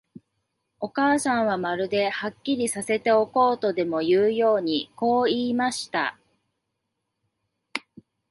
[0.79, 6.17] お母さんは、まるで、はっきりさせておこうとでもいうように、こう言いました。